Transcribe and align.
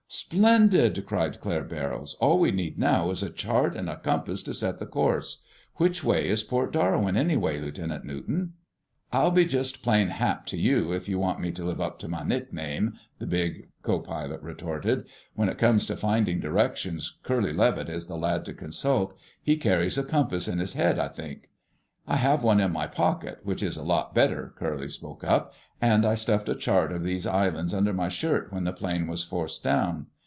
"Splendid!" 0.13 1.05
cried 1.05 1.39
Claire 1.39 1.63
Barrows. 1.63 2.15
"All 2.19 2.37
we 2.37 2.51
need 2.51 2.77
now 2.77 3.09
is 3.11 3.23
a 3.23 3.29
chart 3.29 3.77
and 3.77 3.89
a 3.89 3.95
compass 3.95 4.43
to 4.43 4.53
set 4.53 4.77
the 4.77 4.85
course. 4.85 5.41
Which 5.77 6.03
way 6.03 6.27
is 6.27 6.43
Port 6.43 6.73
Darwin, 6.73 7.15
anyway, 7.15 7.59
Lieutenant 7.61 8.03
Newton?" 8.03 8.53
"I'll 9.13 9.31
be 9.31 9.45
just 9.45 9.81
plain 9.81 10.09
'Hap' 10.09 10.45
to 10.47 10.57
you, 10.57 10.91
if 10.91 11.07
you 11.07 11.17
want 11.17 11.39
me 11.39 11.51
to 11.53 11.63
live 11.63 11.79
up 11.79 11.97
to 11.99 12.09
my 12.09 12.23
nickname," 12.23 12.95
the 13.19 13.25
big 13.25 13.69
co 13.83 13.99
pilot 13.99 14.41
retorted. 14.41 15.05
"When 15.35 15.47
it 15.47 15.57
comes 15.57 15.85
to 15.85 15.95
finding 15.95 16.41
directions, 16.41 17.19
Curly 17.23 17.53
Levitt 17.53 17.87
is 17.87 18.07
the 18.07 18.17
lad 18.17 18.43
to 18.45 18.53
consult. 18.53 19.17
He 19.41 19.55
carries 19.55 19.97
a 19.97 20.03
compass 20.03 20.47
in 20.49 20.59
his 20.59 20.73
head, 20.73 20.99
I 20.99 21.07
think!" 21.07 21.47
"I 22.07 22.15
have 22.17 22.43
one 22.43 22.59
in 22.59 22.73
my 22.73 22.87
pocket, 22.87 23.39
which 23.43 23.61
is 23.63 23.77
a 23.77 23.83
lot 23.83 24.13
better," 24.15 24.53
Curly 24.57 24.89
spoke 24.89 25.23
up. 25.23 25.53
"And 25.79 26.03
I 26.05 26.15
stuffed 26.15 26.49
a 26.49 26.55
chart 26.55 26.91
of 26.91 27.03
these 27.03 27.25
islands 27.27 27.73
under 27.73 27.93
my 27.93 28.09
shirt 28.09 28.51
when 28.51 28.63
the 28.65 28.73
plane 28.73 29.07
was 29.07 29.23
forced 29.23 29.63
down. 29.63 30.07